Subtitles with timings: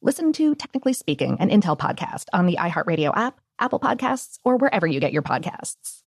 [0.00, 4.86] Listen to Technically Speaking, an Intel podcast on the iHeartRadio app, Apple Podcasts, or wherever
[4.86, 6.02] you get your podcasts.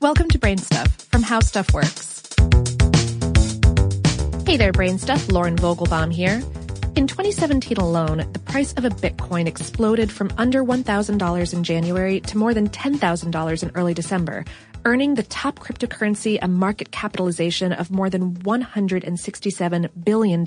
[0.00, 2.34] Welcome to Brain Stuff from How Stuff Works.
[4.46, 5.30] Hey there, Brain Stuff.
[5.30, 6.42] Lauren Vogelbaum here.
[6.96, 12.38] In 2017 alone, the price of a Bitcoin exploded from under $1,000 in January to
[12.38, 14.46] more than $10,000 in early December,
[14.86, 20.42] earning the top cryptocurrency a market capitalization of more than $167 billion.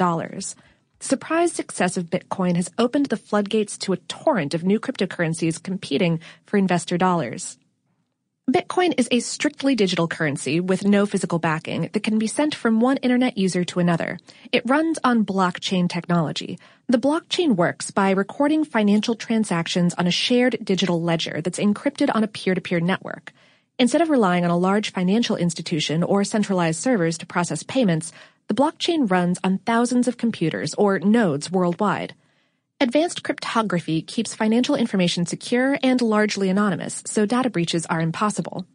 [1.01, 6.19] Surprise success of Bitcoin has opened the floodgates to a torrent of new cryptocurrencies competing
[6.45, 7.57] for investor dollars.
[8.51, 12.81] Bitcoin is a strictly digital currency with no physical backing that can be sent from
[12.81, 14.19] one internet user to another.
[14.51, 16.59] It runs on blockchain technology.
[16.87, 22.25] The blockchain works by recording financial transactions on a shared digital ledger that's encrypted on
[22.25, 23.31] a peer-to-peer network.
[23.77, 28.11] Instead of relying on a large financial institution or centralized servers to process payments,
[28.49, 32.15] the blockchain runs on thousands of computers or nodes worldwide.
[32.81, 38.65] Advanced cryptography keeps financial information secure and largely anonymous, so data breaches are impossible.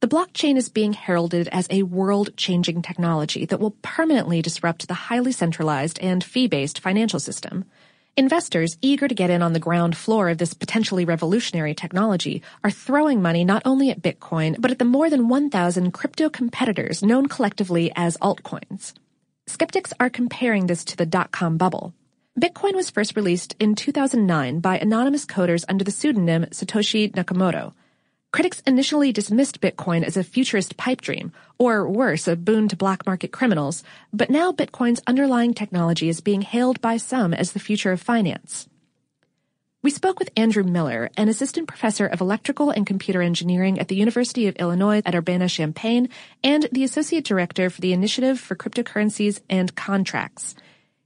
[0.00, 5.32] The blockchain is being heralded as a world-changing technology that will permanently disrupt the highly
[5.32, 7.66] centralized and fee-based financial system.
[8.18, 12.70] Investors eager to get in on the ground floor of this potentially revolutionary technology are
[12.70, 17.26] throwing money not only at Bitcoin, but at the more than 1,000 crypto competitors known
[17.26, 18.94] collectively as altcoins.
[19.46, 21.92] Skeptics are comparing this to the dot-com bubble.
[22.40, 27.74] Bitcoin was first released in 2009 by anonymous coders under the pseudonym Satoshi Nakamoto.
[28.36, 33.06] Critics initially dismissed Bitcoin as a futurist pipe dream, or worse, a boon to black
[33.06, 37.92] market criminals, but now Bitcoin's underlying technology is being hailed by some as the future
[37.92, 38.68] of finance.
[39.80, 43.96] We spoke with Andrew Miller, an assistant professor of electrical and computer engineering at the
[43.96, 46.10] University of Illinois at Urbana-Champaign
[46.44, 50.54] and the associate director for the Initiative for Cryptocurrencies and Contracts.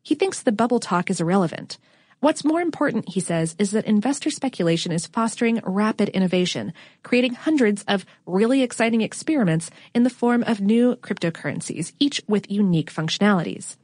[0.03, 1.79] He thinks the bubble talk is irrelevant.
[2.21, 7.83] What's more important, he says, is that investor speculation is fostering rapid innovation, creating hundreds
[7.89, 13.77] of really exciting experiments in the form of new cryptocurrencies, each with unique functionalities.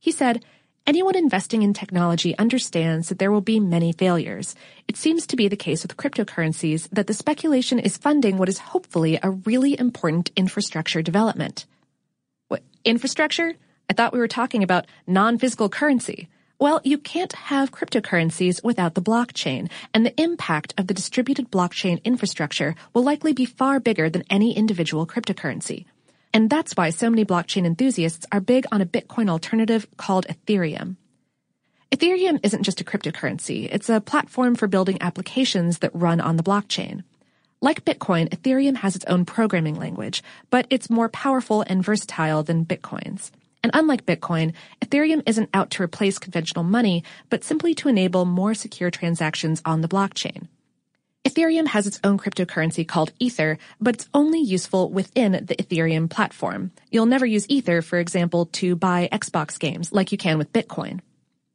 [0.00, 0.44] He said,
[0.84, 4.56] Anyone investing in technology understands that there will be many failures.
[4.88, 8.58] It seems to be the case with cryptocurrencies that the speculation is funding what is
[8.58, 11.66] hopefully a really important infrastructure development.
[12.48, 13.54] What, infrastructure?
[13.88, 16.28] I thought we were talking about non-physical currency.
[16.60, 22.04] Well, you can't have cryptocurrencies without the blockchain, and the impact of the distributed blockchain
[22.04, 25.86] infrastructure will likely be far bigger than any individual cryptocurrency.
[26.34, 30.96] And that's why so many blockchain enthusiasts are big on a Bitcoin alternative called Ethereum.
[31.90, 36.42] Ethereum isn't just a cryptocurrency, it's a platform for building applications that run on the
[36.42, 37.04] blockchain.
[37.62, 42.66] Like Bitcoin, Ethereum has its own programming language, but it's more powerful and versatile than
[42.66, 43.32] Bitcoin's.
[43.62, 44.54] And unlike Bitcoin,
[44.84, 49.80] Ethereum isn't out to replace conventional money, but simply to enable more secure transactions on
[49.80, 50.48] the blockchain.
[51.24, 56.70] Ethereum has its own cryptocurrency called Ether, but it's only useful within the Ethereum platform.
[56.90, 61.00] You'll never use Ether, for example, to buy Xbox games like you can with Bitcoin.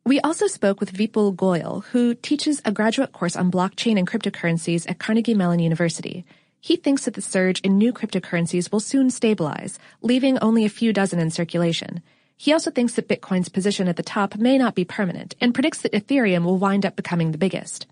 [0.06, 4.88] We also spoke with Vipul Goyal, who teaches a graduate course on blockchain and cryptocurrencies
[4.88, 6.26] at Carnegie Mellon University.
[6.66, 10.92] He thinks that the surge in new cryptocurrencies will soon stabilize, leaving only a few
[10.94, 12.02] dozen in circulation.
[12.38, 15.84] He also thinks that Bitcoin's position at the top may not be permanent and predicts
[15.84, 17.86] that Ethereum will wind up becoming the biggest.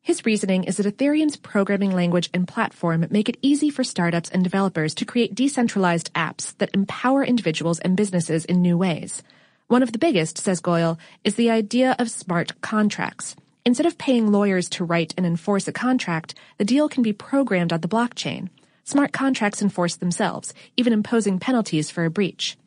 [0.00, 4.42] His reasoning is that Ethereum's programming language and platform make it easy for startups and
[4.42, 9.22] developers to create decentralized apps that empower individuals and businesses in new ways.
[9.68, 13.36] One of the biggest, says Goyal, is the idea of smart contracts.
[13.64, 17.72] Instead of paying lawyers to write and enforce a contract, the deal can be programmed
[17.72, 18.48] on the blockchain.
[18.82, 22.58] Smart contracts enforce themselves, even imposing penalties for a breach.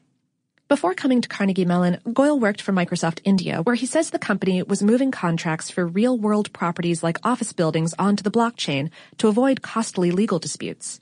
[0.70, 4.64] Before coming to Carnegie Mellon, Goyal worked for Microsoft India, where he says the company
[4.64, 10.12] was moving contracts for real-world properties like office buildings onto the blockchain to avoid costly
[10.12, 11.02] legal disputes.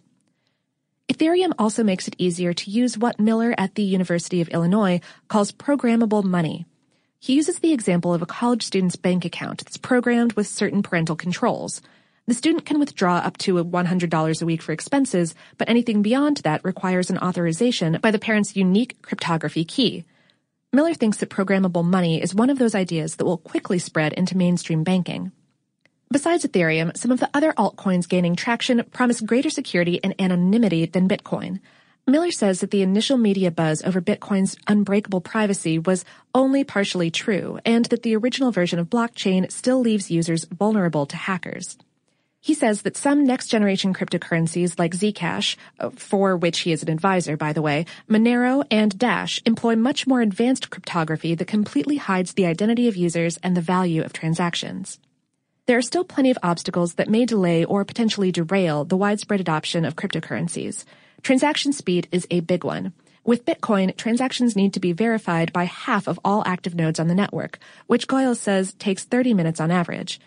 [1.08, 5.52] Ethereum also makes it easier to use what Miller at the University of Illinois calls
[5.52, 6.66] programmable money.
[7.24, 11.16] He uses the example of a college student's bank account that's programmed with certain parental
[11.16, 11.82] controls.
[12.28, 16.66] The student can withdraw up to $100 a week for expenses, but anything beyond that
[16.66, 20.04] requires an authorization by the parent's unique cryptography key.
[20.74, 24.36] Miller thinks that programmable money is one of those ideas that will quickly spread into
[24.36, 25.32] mainstream banking.
[26.12, 31.08] Besides Ethereum, some of the other altcoins gaining traction promise greater security and anonymity than
[31.08, 31.62] Bitcoin.
[32.06, 36.04] Miller says that the initial media buzz over Bitcoin's unbreakable privacy was
[36.36, 41.16] only partially true, and that the original version of blockchain still leaves users vulnerable to
[41.16, 41.78] hackers.
[42.42, 46.90] He says that some next generation cryptocurrencies like Zcash, uh, for which he is an
[46.90, 52.34] advisor, by the way, Monero and Dash employ much more advanced cryptography that completely hides
[52.34, 55.00] the identity of users and the value of transactions.
[55.68, 59.86] There are still plenty of obstacles that may delay or potentially derail the widespread adoption
[59.86, 60.84] of cryptocurrencies.
[61.24, 62.92] Transaction speed is a big one.
[63.24, 67.16] With Bitcoin, transactions need to be verified by half of all active nodes on the
[67.16, 70.20] network, which Goyal says takes 30 minutes on average.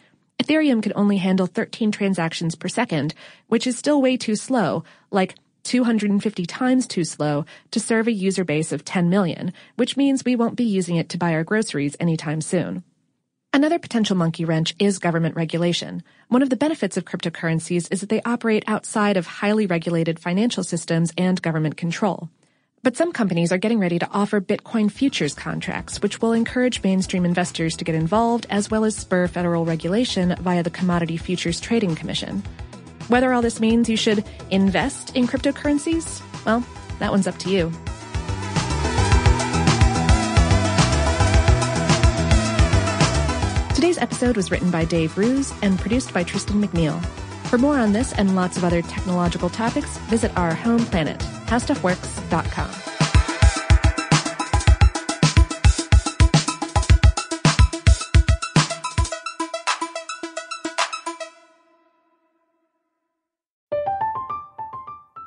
[0.43, 3.13] Ethereum can only handle 13 transactions per second,
[3.49, 5.35] which is still way too slow, like
[5.65, 10.35] 250 times too slow to serve a user base of 10 million, which means we
[10.35, 12.83] won't be using it to buy our groceries anytime soon.
[13.57, 16.03] Another potential monkey wrench is government regulation.
[16.29, 20.63] One of the benefits of cryptocurrencies is that they operate outside of highly regulated financial
[20.63, 22.29] systems and government control.
[22.83, 27.25] But some companies are getting ready to offer Bitcoin futures contracts, which will encourage mainstream
[27.25, 31.95] investors to get involved as well as spur federal regulation via the Commodity Futures Trading
[31.95, 32.43] Commission.
[33.09, 36.63] Whether all this means you should invest in cryptocurrencies, well,
[36.99, 37.73] that one's up to you.
[43.77, 46.99] Today's episode was written by Dave Roos and produced by Tristan McNeil.
[47.51, 52.96] For more on this and lots of other technological topics, visit our home planet, howstuffworks.com.